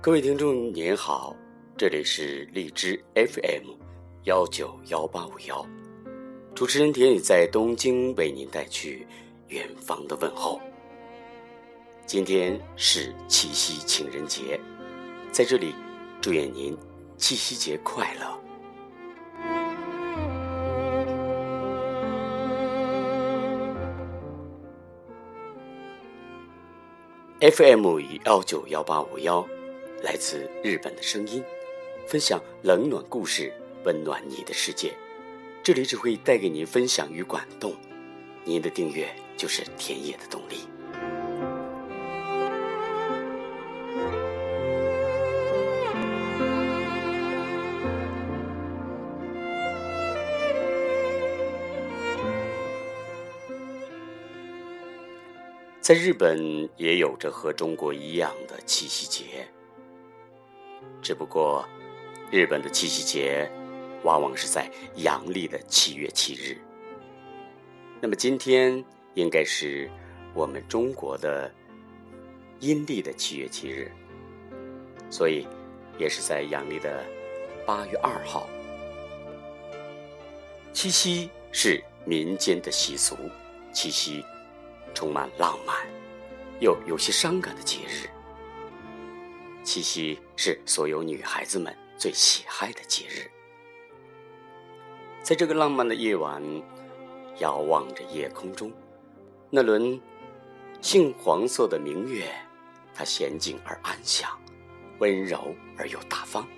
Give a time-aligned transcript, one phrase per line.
[0.00, 1.34] 各位听众您好，
[1.76, 3.72] 这里是荔枝 FM
[4.24, 5.66] 幺九幺八五幺，
[6.54, 9.04] 主持人田宇在东京为您带去
[9.48, 10.60] 远方的问候。
[12.06, 14.58] 今天是七夕情人节，
[15.32, 15.74] 在这里
[16.20, 16.78] 祝愿您
[17.16, 18.38] 七夕节快乐。
[27.40, 29.44] FM 幺九幺八五幺，
[30.02, 31.42] 来自日本的声音，
[32.06, 33.52] 分享冷暖故事，
[33.84, 34.92] 温暖你的世界。
[35.62, 37.74] 这里只会带给您分享与感动，
[38.44, 40.68] 您的订阅就是田野的动力。
[55.80, 59.48] 在日本也有着和中国一样的七夕节，
[61.02, 61.66] 只不过
[62.30, 63.50] 日本的七夕节
[64.02, 66.56] 往往是在阳历的七月七日。
[68.00, 69.90] 那么今天应该是
[70.34, 71.52] 我们中国的
[72.60, 73.90] 阴历的七月七日，
[75.10, 75.46] 所以
[75.98, 77.04] 也是在阳历的
[77.66, 78.48] 八月二号。
[80.72, 83.16] 七夕是民间的习俗，
[83.72, 84.24] 七夕。
[84.94, 85.76] 充满浪漫，
[86.60, 88.08] 又有些伤感的节日。
[89.62, 93.30] 七夕是所有女孩子们最喜爱的节日。
[95.22, 96.42] 在这个浪漫的夜晚，
[97.38, 98.72] 遥望着夜空中
[99.50, 100.00] 那轮
[100.80, 102.24] 杏黄色的明月，
[102.94, 104.30] 它娴静而安详，
[104.98, 106.48] 温柔而又大方，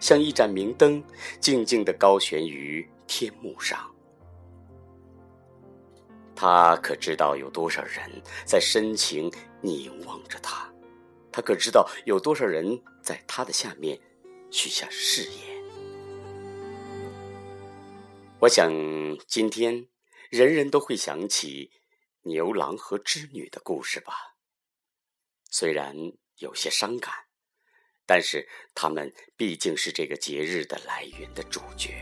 [0.00, 1.02] 像一盏明灯，
[1.40, 3.78] 静静地高悬于天幕上。
[6.34, 8.00] 他可知道有多少人
[8.44, 9.30] 在深情
[9.60, 10.72] 凝望着他？
[11.30, 14.00] 他可知道有多少人在他的下面
[14.50, 15.62] 许下誓言？
[18.40, 18.72] 我想，
[19.26, 19.88] 今天
[20.30, 21.70] 人人都会想起
[22.22, 24.14] 牛郎和织女的故事吧。
[25.50, 25.94] 虽然
[26.38, 27.12] 有些伤感，
[28.06, 31.94] 但是他们毕竟是这个节日的来源的主角。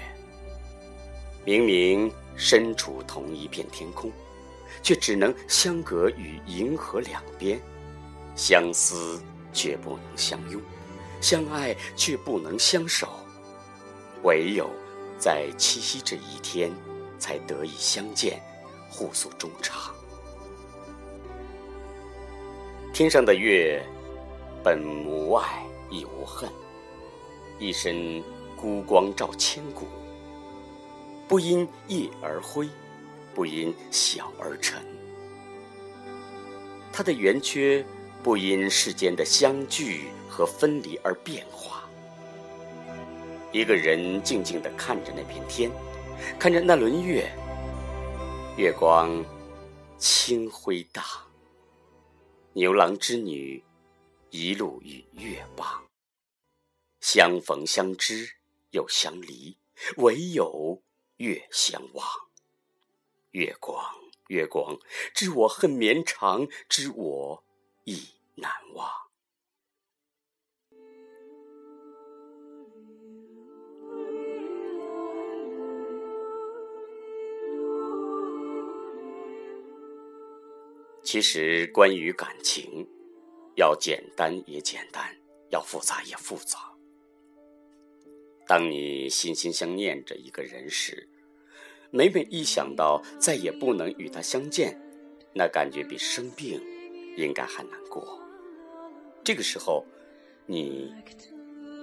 [1.45, 4.13] 明明身处同一片天空。
[4.83, 7.61] 却只能相隔于银河两边，
[8.37, 9.21] 相思
[9.53, 10.63] 却不能相拥，
[11.21, 13.09] 相爱却不能相守，
[14.23, 14.71] 唯有
[15.19, 16.71] 在七夕这一天，
[17.19, 18.41] 才得以相见，
[18.89, 19.93] 互诉衷肠。
[22.93, 23.85] 天上的月，
[24.63, 26.49] 本无爱亦无恨，
[27.59, 28.23] 一身
[28.55, 29.87] 孤光照千古，
[31.27, 32.69] 不因夜而辉。
[33.35, 34.83] 不因小而沉，
[36.91, 37.85] 它的圆缺
[38.27, 41.89] 不因世间的相聚和分离而变化。
[43.53, 45.71] 一个人静静地看着那片天，
[46.37, 47.31] 看着那轮月，
[48.57, 49.25] 月光
[49.97, 51.05] 清辉荡。
[52.53, 53.63] 牛郎织女
[54.31, 55.87] 一路与月傍，
[57.01, 58.29] 相逢相知
[58.73, 59.57] 又相离，
[59.99, 60.83] 唯有
[61.19, 62.05] 月相望。
[63.31, 63.81] 月光，
[64.27, 64.77] 月光，
[65.15, 67.45] 知我恨绵长，知我
[67.85, 68.89] 意难忘。
[81.03, 82.85] 其实，关于感情，
[83.55, 85.17] 要简单也简单，
[85.51, 86.59] 要复杂也复杂。
[88.45, 91.09] 当你心心相念着一个人时，
[91.93, 94.77] 每每一想到再也不能与他相见，
[95.33, 96.61] 那感觉比生病
[97.17, 98.26] 应该还难过。
[99.27, 99.85] 这个时候，
[100.47, 100.95] 你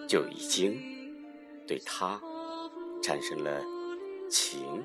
[0.08, 0.82] 就已经
[1.68, 2.18] 对他
[3.02, 3.62] 产生了
[4.30, 4.82] 情，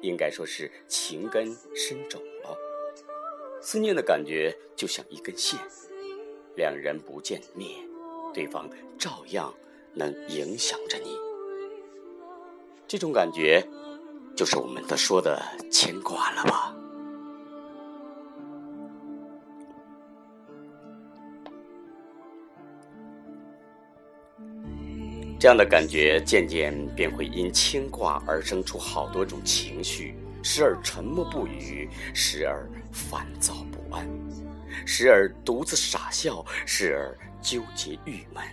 [0.00, 2.56] 应该说是情根深种了。
[3.60, 5.60] 思念的感觉就像一根线，
[6.56, 7.86] 两人不见面，
[8.32, 9.52] 对方照样
[9.92, 11.14] 能影响着你。
[12.88, 13.62] 这种感觉。
[14.34, 15.38] 就是我们都说的
[15.70, 16.74] 牵挂了吧？
[25.42, 34.08] 这样的感觉渐渐便会因牵挂而生出好多种情绪，时而沉默不语，时而烦躁不安，
[34.86, 38.44] 时而独自傻笑，时而纠结郁闷。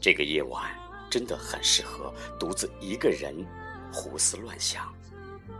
[0.00, 0.64] 这个夜晚
[1.10, 2.10] 真的很适合
[2.40, 3.36] 独自一个人。
[3.92, 4.90] 胡思乱想，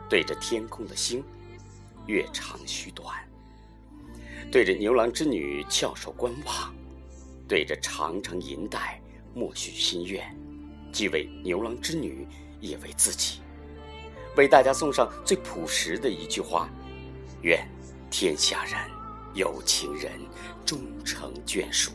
[0.09, 1.23] 对着天空的星，
[2.07, 3.15] 月长虚短，
[4.51, 6.75] 对着牛郎织女翘首观望，
[7.47, 8.99] 对着长长银带
[9.35, 10.25] 默许心愿，
[10.93, 12.27] 既为牛郎织女，
[12.61, 13.41] 也为自己，
[14.37, 16.69] 为大家送上最朴实的一句话：
[17.43, 17.67] 愿
[18.11, 18.75] 天下人
[19.35, 20.13] 有情人
[20.65, 21.93] 终成眷属。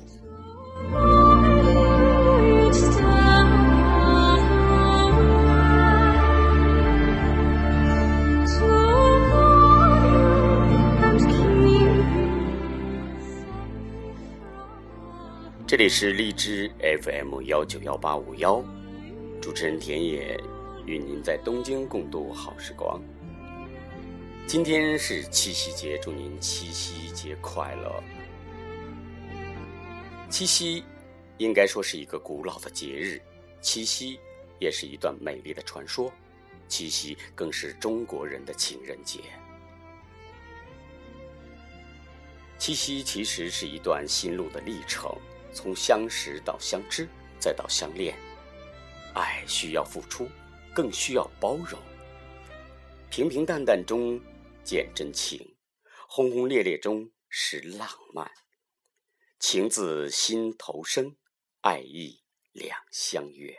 [15.74, 16.72] 这里是荔枝
[17.02, 18.64] FM 幺九幺八五幺，
[19.42, 20.40] 主持人田野
[20.86, 23.02] 与您在东京共度好时光。
[24.46, 28.04] 今天是七夕节，祝您七夕节快乐。
[30.30, 30.84] 七夕
[31.40, 33.20] 应该说是一个古老的节日，
[33.60, 34.20] 七夕
[34.60, 36.14] 也是一段美丽的传说，
[36.68, 39.22] 七夕更是中国人的情人节。
[42.60, 45.12] 七夕其实是一段心路的历程。
[45.53, 47.07] 从相识到相知，
[47.39, 48.17] 再到相恋，
[49.13, 50.27] 爱需要付出，
[50.73, 51.79] 更需要包容。
[53.11, 54.19] 平平淡淡中
[54.63, 55.55] 见真情，
[56.07, 58.31] 轰轰烈烈中是浪漫。
[59.39, 61.15] 情自心头生，
[61.61, 63.55] 爱意两相悦。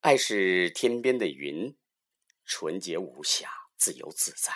[0.00, 1.76] 爱是天边的云，
[2.44, 4.52] 纯洁无瑕，自由自在；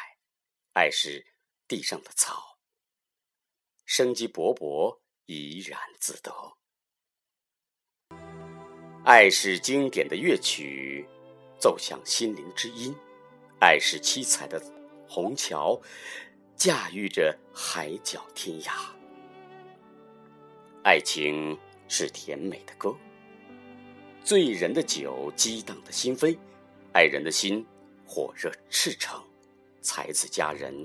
[0.74, 1.34] 爱是
[1.66, 2.60] 地上的草，
[3.84, 5.00] 生机勃勃。
[5.30, 6.32] 怡然自得。
[9.04, 11.06] 爱是经典的乐曲，
[11.56, 12.92] 奏响心灵之音；
[13.60, 14.60] 爱是七彩的
[15.06, 15.80] 虹桥，
[16.56, 18.72] 驾驭着海角天涯。
[20.82, 21.56] 爱情
[21.86, 22.92] 是甜美的歌，
[24.24, 26.36] 醉人的酒，激荡的心扉；
[26.92, 27.64] 爱人的心，
[28.04, 29.22] 火热赤诚，
[29.80, 30.84] 才子佳人，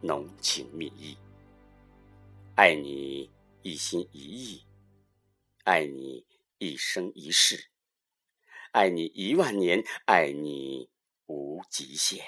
[0.00, 1.18] 浓情蜜意。
[2.54, 3.28] 爱你。
[3.62, 4.66] 一心一意，
[5.64, 6.24] 爱你
[6.58, 7.70] 一生一世，
[8.72, 10.88] 爱你一万年，爱你
[11.26, 12.24] 无极限。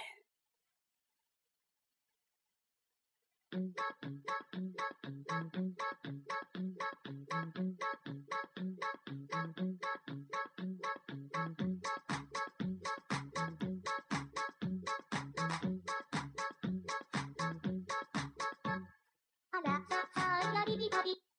[20.92, 21.31] 好，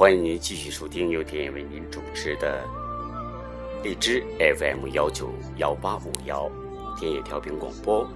[0.00, 2.66] 欢迎您继续收听由田野为您主持的
[3.84, 6.50] 荔枝 FM 幺九幺八五幺
[6.98, 8.08] 田野调频广播，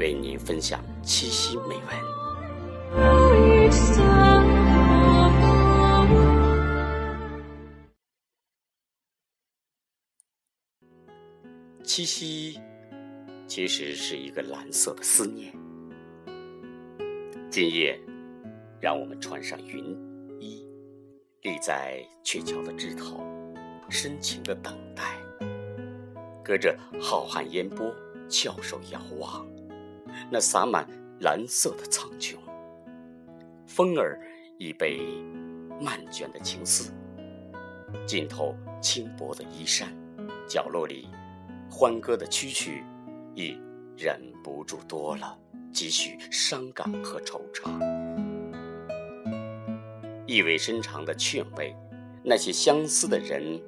[0.00, 1.86] 为您分享七夕美文。
[11.84, 12.60] 七夕
[13.46, 15.54] 其实是一个蓝色的思念。
[17.48, 17.96] 今夜，
[18.80, 20.09] 让我们穿上云。
[21.42, 23.24] 立在鹊桥的枝头，
[23.88, 25.16] 深情的等待。
[26.44, 27.94] 隔着浩瀚烟波，
[28.28, 29.46] 翘首遥望，
[30.30, 30.86] 那洒满
[31.20, 32.36] 蓝色的苍穹。
[33.66, 34.20] 风儿
[34.58, 35.00] 已被
[35.80, 36.92] 漫卷的情丝，
[38.06, 39.88] 浸透轻薄的衣衫。
[40.46, 41.08] 角落里，
[41.70, 42.82] 欢歌的蛐蛐，
[43.34, 43.56] 已
[43.96, 45.38] 忍不住多了
[45.72, 47.99] 几许伤感和惆怅。
[50.30, 51.74] 意味深长的劝慰，
[52.22, 53.60] 那些相思的人，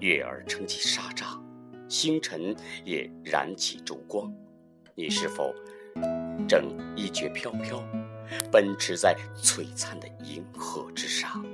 [0.00, 1.40] 月儿撑起纱帐，
[1.88, 2.52] 星辰
[2.84, 4.28] 也燃起烛光。
[4.96, 5.54] 你是否
[6.48, 7.80] 正衣绝飘飘，
[8.50, 11.46] 奔驰在璀璨的银河之上？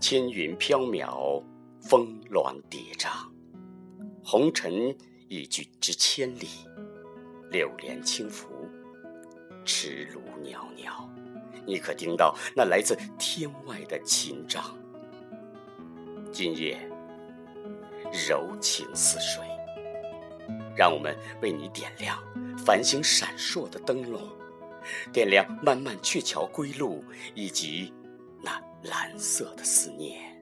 [0.00, 1.40] 千云飘渺，
[1.80, 3.24] 峰峦叠嶂，
[4.24, 4.92] 红尘
[5.28, 6.48] 已拒之千里，
[7.52, 8.48] 柳帘轻拂，
[9.64, 11.08] 池芦袅袅。
[11.66, 14.62] 你可听到那来自天外的琴章？
[16.32, 16.78] 今夜
[18.28, 19.44] 柔情似水，
[20.76, 22.18] 让我们为你点亮
[22.58, 24.22] 繁星闪烁的灯笼，
[25.12, 27.92] 点亮漫漫鹊桥归路以及
[28.42, 30.39] 那蓝色的思念。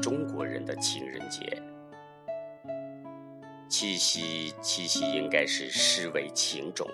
[0.00, 1.62] 中国人的情人节。
[3.68, 6.88] 七夕，七夕应该是诗为情种，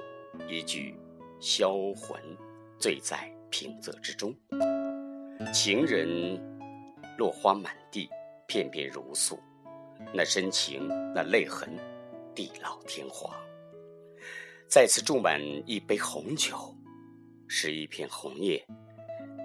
[0.48, 0.94] 一句
[1.40, 2.20] 销魂，
[2.78, 4.34] 醉在平仄之中。
[5.52, 6.38] 情人
[7.16, 8.10] 落花满地，
[8.46, 9.38] 片片如素，
[10.12, 11.70] 那深情，那泪痕，
[12.34, 13.32] 地老天荒。
[14.68, 16.76] 再次注满一杯红酒，
[17.46, 18.66] 是一片红叶。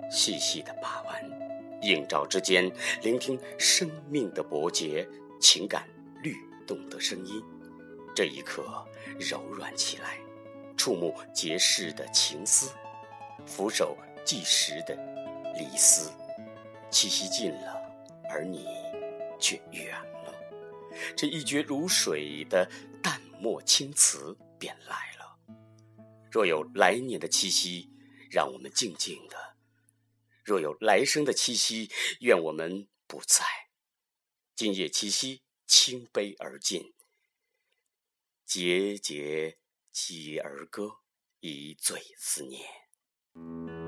[0.10, 1.41] 细细的把玩，
[1.82, 2.72] 映照之间，
[3.02, 5.08] 聆听生命的搏节，
[5.40, 5.88] 情感
[6.22, 6.36] 律
[6.68, 7.42] 动的声音。
[8.16, 8.86] 这一刻，
[9.20, 10.20] 柔软起来，
[10.78, 12.72] 触目结世的情思，
[13.46, 14.96] 俯首计时的
[15.58, 16.12] 离思。
[16.90, 17.82] 气息近了，
[18.30, 18.68] 而你
[19.40, 19.92] 却远
[20.26, 20.34] 了。
[21.16, 22.70] 这一绝如水的
[23.02, 25.56] 淡漠青瓷便来了。
[26.30, 27.90] 若有来年的七夕，
[28.30, 29.51] 让我们静静的。
[30.44, 33.46] 若有来生的七夕，愿我们不在。
[34.56, 36.94] 今夜七夕，倾杯而尽，
[38.46, 39.58] 节节
[39.92, 40.98] 击儿歌，
[41.40, 43.81] 一醉思念。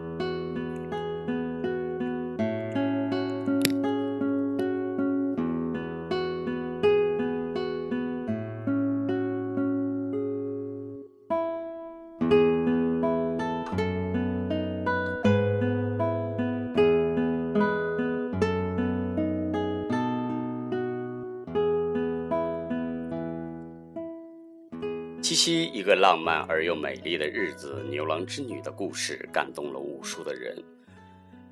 [25.34, 30.56] 七夕，一个浪漫而又美丽的日子，牛郎织女的故事感动了无数的人。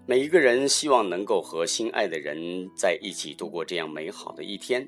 [0.05, 4.87] 每一个人希望能够和心爱的人在一起度过这样美好的一天。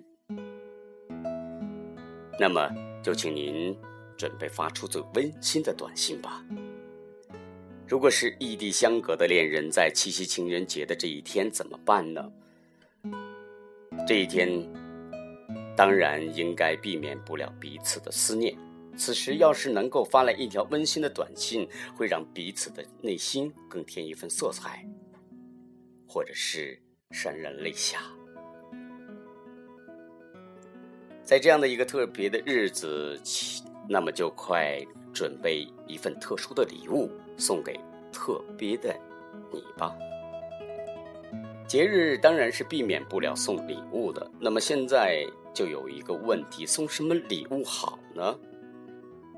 [2.40, 2.70] 那么，
[3.02, 3.76] 就请您
[4.16, 6.46] 准备发出最温馨的短信吧。
[7.88, 12.32] 如果是异地相隔的恋人，在七夕情人节的这一天怎么办呢？
[14.08, 14.48] 这一天，
[15.76, 18.56] 当然应该避免不了彼此的思念。
[18.96, 24.86] 此时要是能够发来一条温馨的短信，会让彼此的内心更添一份色彩，
[26.08, 26.80] 或者是
[27.12, 28.00] 潸然泪下。
[31.24, 33.20] 在这样的一个特别的日子，
[33.88, 34.80] 那么就快
[35.14, 37.80] 准备一份特殊的礼物送给
[38.12, 38.94] 特别的
[39.52, 39.96] 你吧。
[41.66, 48.38] 节日当然是避免不了送礼物的，那么现在就有一个问题：送什么礼物好呢？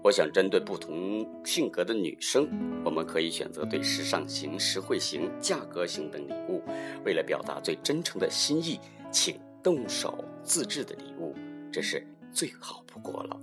[0.05, 2.47] 我想针对不同性格的女生，
[2.85, 6.61] 我们可以选择对时尚型、实惠型、价格型等礼物。
[7.03, 8.79] 为了表达最真诚的心意，
[9.11, 11.33] 请动手自制的礼物，
[11.71, 13.39] 这是最好不过了。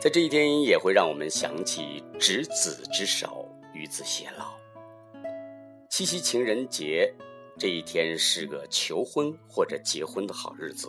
[0.00, 4.54] 在这一天，也会让我们想起“执子之手，与子偕老”。
[5.90, 7.14] 七夕情人节
[7.58, 10.88] 这一天是个求婚或者结婚的好日子。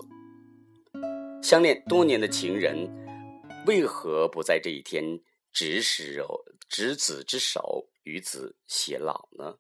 [1.41, 2.89] 相恋多年的情人，
[3.65, 5.22] 为何不在这一天
[5.53, 9.58] 执手、执子之手，与子偕老呢？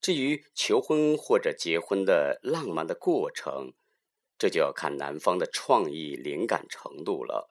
[0.00, 3.74] 至于求婚或者结婚的浪漫的过程，
[4.36, 7.50] 这就要看男方的创意灵感程度了。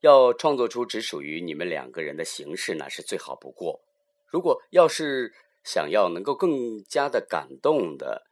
[0.00, 3.80] 要创作出只属于你们两个人的形式，那是最好不过。
[4.26, 8.29] 如果要是想要能够更加的感动的，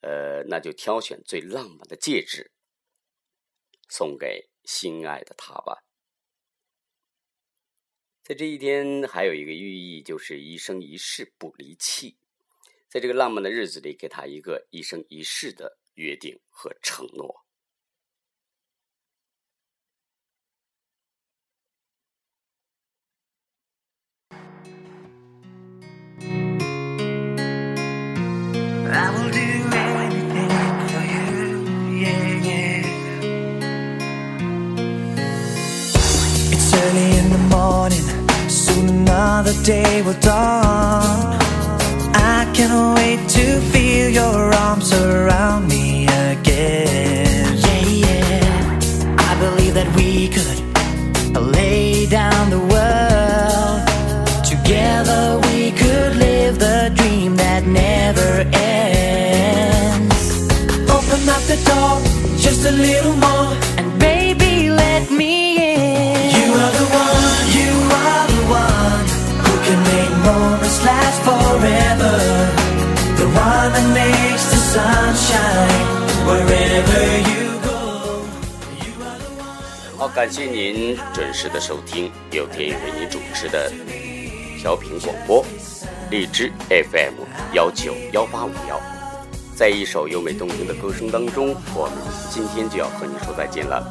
[0.00, 2.52] 呃，那就挑选最浪漫的戒指，
[3.88, 5.82] 送给心爱的他吧。
[8.22, 12.18] 在这一天，还有一个寓意，就是一生一世不离弃。
[12.88, 17.47] 在这个浪漫的日子里，给他一个一生一世的约定和承诺。
[39.38, 41.36] Another day will dawn.
[42.14, 47.56] I can't wait to feel your arms around me again.
[47.66, 49.26] Yeah, yeah.
[49.28, 50.58] I believe that we could
[51.56, 53.80] lay down the world.
[54.44, 60.26] Together we could live the dream that never ends.
[60.96, 63.37] Open up the door just a little more,
[80.18, 83.72] 感谢您准时的收听由天宇为您主持的
[84.58, 85.46] 调频广播，
[86.10, 87.22] 荔枝 FM
[87.54, 88.80] 幺九幺八五幺。
[89.54, 91.94] 在一首优美动听的歌声当中，我们
[92.32, 93.86] 今天就要和您说再见了。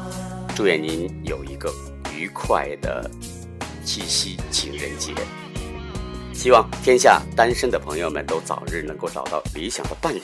[0.54, 1.72] 祝愿您有一个
[2.14, 3.10] 愉快的
[3.82, 5.14] 七夕情人节。
[6.34, 10.20] 希望天下单身的朋友们都早日能够找到理想的伴侣，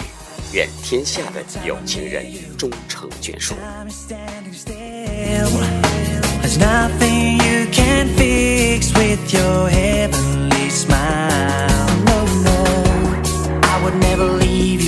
[0.52, 2.26] 愿天下的有情人
[2.58, 3.54] 终成眷属。
[6.44, 11.88] There's nothing you can fix with your heavenly smile.
[12.04, 14.83] No, no, I would never leave you.